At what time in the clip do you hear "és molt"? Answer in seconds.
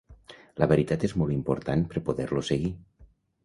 1.09-1.35